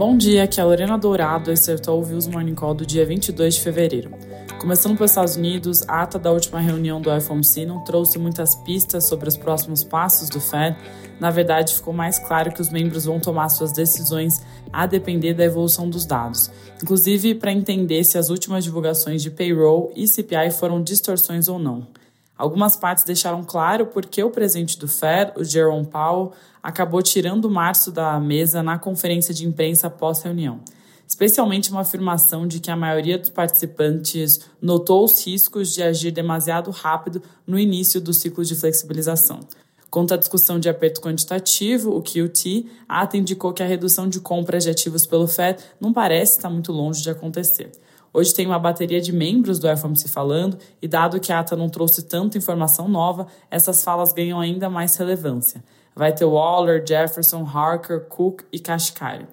Bom 0.00 0.16
dia, 0.16 0.44
aqui 0.44 0.58
é 0.58 0.62
a 0.62 0.66
Lorena 0.66 0.96
Dourado, 0.96 1.50
é 1.50 1.54
o 1.54 1.92
Ouviu 1.92 2.18
Morning 2.32 2.54
Call 2.54 2.72
do 2.72 2.86
dia 2.86 3.04
22 3.04 3.56
de 3.56 3.60
fevereiro. 3.60 4.10
Começando 4.58 4.96
pelos 4.96 5.10
Estados 5.10 5.36
Unidos, 5.36 5.86
a 5.86 6.00
ata 6.00 6.18
da 6.18 6.32
última 6.32 6.58
reunião 6.58 7.02
do 7.02 7.10
FOMC 7.20 7.66
não 7.66 7.84
trouxe 7.84 8.18
muitas 8.18 8.54
pistas 8.54 9.04
sobre 9.04 9.28
os 9.28 9.36
próximos 9.36 9.84
passos 9.84 10.30
do 10.30 10.40
Fed. 10.40 10.74
Na 11.20 11.30
verdade, 11.30 11.74
ficou 11.74 11.92
mais 11.92 12.18
claro 12.18 12.50
que 12.50 12.62
os 12.62 12.70
membros 12.70 13.04
vão 13.04 13.20
tomar 13.20 13.50
suas 13.50 13.72
decisões 13.72 14.42
a 14.72 14.86
depender 14.86 15.34
da 15.34 15.44
evolução 15.44 15.90
dos 15.90 16.06
dados, 16.06 16.50
inclusive 16.82 17.34
para 17.34 17.52
entender 17.52 18.02
se 18.02 18.16
as 18.16 18.30
últimas 18.30 18.64
divulgações 18.64 19.20
de 19.22 19.30
payroll 19.30 19.92
e 19.94 20.08
CPI 20.08 20.50
foram 20.50 20.82
distorções 20.82 21.46
ou 21.46 21.58
não. 21.58 21.86
Algumas 22.40 22.74
partes 22.74 23.04
deixaram 23.04 23.44
claro 23.44 23.84
porque 23.84 24.24
o 24.24 24.30
presidente 24.30 24.78
do 24.78 24.88
Fed, 24.88 25.32
o 25.36 25.44
Jerome 25.44 25.86
Powell, 25.86 26.32
acabou 26.62 27.02
tirando 27.02 27.50
março 27.50 27.92
da 27.92 28.18
mesa 28.18 28.62
na 28.62 28.78
conferência 28.78 29.34
de 29.34 29.46
imprensa 29.46 29.90
pós-reunião, 29.90 30.58
especialmente 31.06 31.70
uma 31.70 31.82
afirmação 31.82 32.46
de 32.46 32.58
que 32.58 32.70
a 32.70 32.76
maioria 32.76 33.18
dos 33.18 33.28
participantes 33.28 34.40
notou 34.58 35.04
os 35.04 35.22
riscos 35.22 35.74
de 35.74 35.82
agir 35.82 36.12
demasiado 36.12 36.70
rápido 36.70 37.22
no 37.46 37.58
início 37.58 38.00
do 38.00 38.14
ciclo 38.14 38.42
de 38.42 38.54
flexibilização. 38.54 39.40
Quanto 39.90 40.14
à 40.14 40.16
discussão 40.16 40.58
de 40.58 40.70
aperto 40.70 41.02
quantitativo, 41.02 41.94
o 41.94 42.00
QT, 42.00 42.64
a 42.88 43.02
ata 43.02 43.18
indicou 43.18 43.52
que 43.52 43.62
a 43.62 43.66
redução 43.66 44.08
de 44.08 44.18
compras 44.18 44.64
de 44.64 44.70
ativos 44.70 45.04
pelo 45.04 45.26
Fed 45.26 45.62
não 45.78 45.92
parece 45.92 46.38
estar 46.38 46.48
muito 46.48 46.72
longe 46.72 47.02
de 47.02 47.10
acontecer. 47.10 47.70
Hoje 48.12 48.34
tem 48.34 48.46
uma 48.46 48.58
bateria 48.58 49.00
de 49.00 49.12
membros 49.12 49.58
do 49.58 49.76
FOMC 49.76 50.08
falando, 50.08 50.58
e 50.82 50.88
dado 50.88 51.20
que 51.20 51.32
a 51.32 51.38
ata 51.38 51.54
não 51.54 51.68
trouxe 51.68 52.02
tanta 52.02 52.36
informação 52.36 52.88
nova, 52.88 53.26
essas 53.50 53.84
falas 53.84 54.12
ganham 54.12 54.40
ainda 54.40 54.68
mais 54.68 54.96
relevância. 54.96 55.62
Vai 55.94 56.12
ter 56.12 56.24
Waller, 56.24 56.84
Jefferson, 56.86 57.44
Harker, 57.44 58.06
Cook 58.08 58.42
e 58.52 58.58
Kashkari. 58.58 59.26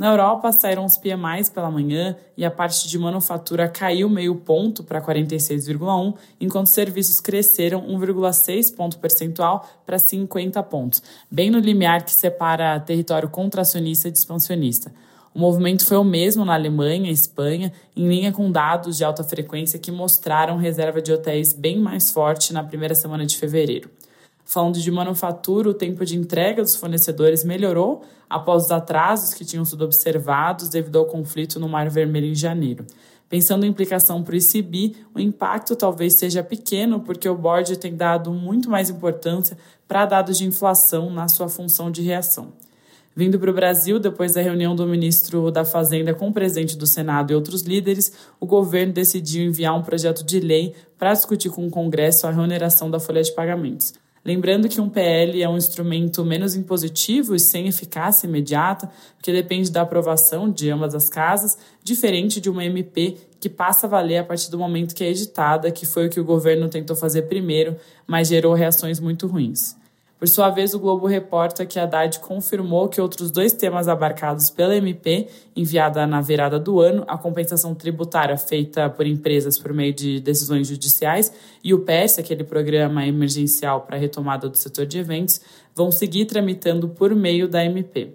Na 0.00 0.08
Europa, 0.08 0.50
saíram 0.50 0.86
os 0.86 0.96
PMIs 0.96 1.50
pela 1.50 1.70
manhã 1.70 2.16
e 2.34 2.42
a 2.42 2.50
parte 2.50 2.88
de 2.88 2.98
manufatura 2.98 3.68
caiu 3.68 4.08
meio 4.08 4.34
ponto 4.34 4.82
para 4.82 4.98
46,1, 4.98 6.14
enquanto 6.40 6.68
serviços 6.68 7.20
cresceram 7.20 7.86
1,6 7.86 8.74
ponto 8.74 8.98
percentual 8.98 9.68
para 9.84 9.98
50 9.98 10.62
pontos, 10.62 11.02
bem 11.30 11.50
no 11.50 11.58
limiar 11.58 12.02
que 12.02 12.14
separa 12.14 12.80
território 12.80 13.28
contracionista 13.28 14.10
de 14.10 14.16
expansionista. 14.16 14.90
O 15.40 15.42
movimento 15.42 15.86
foi 15.86 15.96
o 15.96 16.04
mesmo 16.04 16.44
na 16.44 16.52
Alemanha 16.52 17.08
e 17.08 17.14
Espanha, 17.14 17.72
em 17.96 18.06
linha 18.06 18.30
com 18.30 18.52
dados 18.52 18.98
de 18.98 19.04
alta 19.04 19.24
frequência 19.24 19.78
que 19.78 19.90
mostraram 19.90 20.58
reserva 20.58 21.00
de 21.00 21.10
hotéis 21.10 21.54
bem 21.54 21.78
mais 21.78 22.12
forte 22.12 22.52
na 22.52 22.62
primeira 22.62 22.94
semana 22.94 23.24
de 23.24 23.38
fevereiro. 23.38 23.88
Falando 24.44 24.78
de 24.78 24.90
manufatura, 24.90 25.70
o 25.70 25.72
tempo 25.72 26.04
de 26.04 26.14
entrega 26.14 26.60
dos 26.60 26.76
fornecedores 26.76 27.42
melhorou 27.42 28.02
após 28.28 28.64
os 28.64 28.70
atrasos 28.70 29.32
que 29.32 29.42
tinham 29.42 29.64
sido 29.64 29.82
observados 29.82 30.68
devido 30.68 30.98
ao 30.98 31.06
conflito 31.06 31.58
no 31.58 31.70
Mar 31.70 31.88
Vermelho 31.88 32.26
em 32.26 32.34
janeiro. 32.34 32.84
Pensando 33.26 33.64
em 33.64 33.70
implicação 33.70 34.22
para 34.22 34.34
o 34.34 34.36
ICB, 34.36 34.94
o 35.14 35.18
impacto 35.18 35.74
talvez 35.74 36.16
seja 36.16 36.42
pequeno, 36.42 37.00
porque 37.00 37.26
o 37.26 37.34
board 37.34 37.78
tem 37.78 37.96
dado 37.96 38.30
muito 38.30 38.68
mais 38.68 38.90
importância 38.90 39.56
para 39.88 40.04
dados 40.04 40.36
de 40.36 40.44
inflação 40.44 41.08
na 41.08 41.28
sua 41.28 41.48
função 41.48 41.90
de 41.90 42.02
reação. 42.02 42.52
Vindo 43.20 43.38
para 43.38 43.50
o 43.50 43.54
Brasil, 43.54 44.00
depois 44.00 44.32
da 44.32 44.40
reunião 44.40 44.74
do 44.74 44.86
ministro 44.86 45.50
da 45.50 45.62
Fazenda 45.62 46.14
com 46.14 46.28
o 46.28 46.32
presidente 46.32 46.74
do 46.74 46.86
Senado 46.86 47.30
e 47.30 47.34
outros 47.34 47.60
líderes, 47.60 48.10
o 48.40 48.46
governo 48.46 48.94
decidiu 48.94 49.44
enviar 49.44 49.76
um 49.76 49.82
projeto 49.82 50.24
de 50.24 50.40
lei 50.40 50.74
para 50.96 51.12
discutir 51.12 51.50
com 51.50 51.66
o 51.66 51.70
Congresso 51.70 52.26
a 52.26 52.30
reoneração 52.30 52.90
da 52.90 52.98
folha 52.98 53.22
de 53.22 53.30
pagamentos. 53.32 53.92
Lembrando 54.24 54.70
que 54.70 54.80
um 54.80 54.88
PL 54.88 55.42
é 55.42 55.46
um 55.46 55.58
instrumento 55.58 56.24
menos 56.24 56.56
impositivo 56.56 57.34
e 57.34 57.38
sem 57.38 57.68
eficácia 57.68 58.26
imediata, 58.26 58.90
porque 59.18 59.30
depende 59.30 59.70
da 59.70 59.82
aprovação 59.82 60.50
de 60.50 60.70
ambas 60.70 60.94
as 60.94 61.10
casas, 61.10 61.58
diferente 61.84 62.40
de 62.40 62.48
uma 62.48 62.64
MP 62.64 63.18
que 63.38 63.50
passa 63.50 63.86
a 63.86 63.90
valer 63.90 64.16
a 64.16 64.24
partir 64.24 64.50
do 64.50 64.58
momento 64.58 64.94
que 64.94 65.04
é 65.04 65.10
editada, 65.10 65.70
que 65.70 65.84
foi 65.84 66.06
o 66.06 66.10
que 66.10 66.20
o 66.20 66.24
governo 66.24 66.70
tentou 66.70 66.96
fazer 66.96 67.22
primeiro, 67.24 67.76
mas 68.06 68.28
gerou 68.28 68.54
reações 68.54 68.98
muito 68.98 69.26
ruins. 69.26 69.78
Por 70.20 70.28
sua 70.28 70.50
vez, 70.50 70.74
o 70.74 70.78
Globo 70.78 71.06
reporta 71.06 71.64
que 71.64 71.78
a 71.78 71.84
Haddad 71.84 72.18
confirmou 72.20 72.90
que 72.90 73.00
outros 73.00 73.30
dois 73.30 73.54
temas 73.54 73.88
abarcados 73.88 74.50
pela 74.50 74.76
MP, 74.76 75.28
enviada 75.56 76.06
na 76.06 76.20
virada 76.20 76.60
do 76.60 76.78
ano, 76.78 77.04
a 77.08 77.16
compensação 77.16 77.74
tributária 77.74 78.36
feita 78.36 78.90
por 78.90 79.06
empresas 79.06 79.58
por 79.58 79.72
meio 79.72 79.94
de 79.94 80.20
decisões 80.20 80.68
judiciais, 80.68 81.32
e 81.64 81.72
o 81.72 81.86
PES, 81.86 82.18
aquele 82.18 82.44
programa 82.44 83.06
emergencial 83.06 83.80
para 83.80 83.96
a 83.96 83.98
retomada 83.98 84.46
do 84.46 84.58
setor 84.58 84.84
de 84.84 84.98
eventos, 84.98 85.40
vão 85.74 85.90
seguir 85.90 86.26
tramitando 86.26 86.86
por 86.90 87.14
meio 87.14 87.48
da 87.48 87.64
MP. 87.64 88.12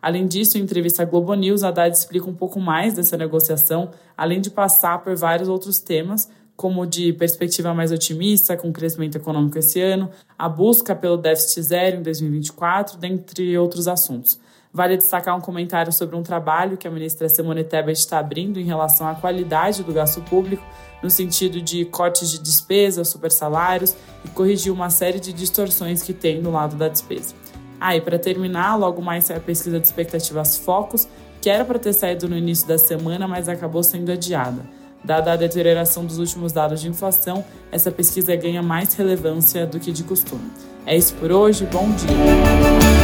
Além 0.00 0.28
disso, 0.28 0.58
em 0.58 0.60
entrevista 0.60 1.02
à 1.02 1.04
Globo 1.04 1.34
News, 1.34 1.64
a 1.64 1.70
Haddad 1.70 1.92
explica 1.92 2.30
um 2.30 2.34
pouco 2.34 2.60
mais 2.60 2.94
dessa 2.94 3.16
negociação, 3.16 3.90
além 4.16 4.40
de 4.40 4.48
passar 4.48 5.02
por 5.02 5.16
vários 5.16 5.48
outros 5.48 5.80
temas, 5.80 6.30
como 6.58 6.84
de 6.84 7.12
perspectiva 7.12 7.72
mais 7.72 7.92
otimista 7.92 8.56
com 8.56 8.72
crescimento 8.72 9.16
econômico 9.16 9.56
esse 9.56 9.80
ano, 9.80 10.10
a 10.36 10.48
busca 10.48 10.92
pelo 10.92 11.16
déficit 11.16 11.62
zero 11.62 11.98
em 11.98 12.02
2024, 12.02 12.98
dentre 12.98 13.56
outros 13.56 13.86
assuntos. 13.86 14.40
Vale 14.72 14.96
destacar 14.96 15.36
um 15.36 15.40
comentário 15.40 15.92
sobre 15.92 16.16
um 16.16 16.22
trabalho 16.22 16.76
que 16.76 16.88
a 16.88 16.90
ministra 16.90 17.28
Simone 17.28 17.62
Tebet 17.62 17.96
está 17.96 18.18
abrindo 18.18 18.58
em 18.58 18.64
relação 18.64 19.06
à 19.06 19.14
qualidade 19.14 19.84
do 19.84 19.92
gasto 19.92 20.20
público, 20.22 20.64
no 21.00 21.08
sentido 21.08 21.62
de 21.62 21.84
cortes 21.84 22.28
de 22.28 22.40
despesas, 22.40 23.06
supersalários 23.06 23.94
e 24.24 24.28
corrigir 24.30 24.72
uma 24.72 24.90
série 24.90 25.20
de 25.20 25.32
distorções 25.32 26.02
que 26.02 26.12
tem 26.12 26.42
no 26.42 26.50
lado 26.50 26.74
da 26.74 26.88
despesa. 26.88 27.36
Ah, 27.80 27.94
e 27.94 28.00
para 28.00 28.18
terminar, 28.18 28.74
logo 28.74 29.00
mais 29.00 29.26
sai 29.26 29.36
a 29.36 29.40
pesquisa 29.40 29.78
de 29.78 29.86
expectativas 29.86 30.58
Focus, 30.58 31.06
que 31.40 31.48
era 31.48 31.64
para 31.64 31.78
ter 31.78 31.92
saído 31.92 32.28
no 32.28 32.36
início 32.36 32.66
da 32.66 32.78
semana, 32.78 33.28
mas 33.28 33.48
acabou 33.48 33.84
sendo 33.84 34.10
adiada. 34.10 34.77
Dada 35.04 35.32
a 35.32 35.36
deterioração 35.36 36.04
dos 36.04 36.18
últimos 36.18 36.52
dados 36.52 36.80
de 36.80 36.88
inflação, 36.88 37.44
essa 37.70 37.90
pesquisa 37.90 38.34
ganha 38.36 38.62
mais 38.62 38.94
relevância 38.94 39.66
do 39.66 39.78
que 39.78 39.92
de 39.92 40.02
costume. 40.02 40.50
É 40.84 40.96
isso 40.96 41.14
por 41.14 41.30
hoje, 41.30 41.66
bom 41.66 41.88
dia! 41.92 42.97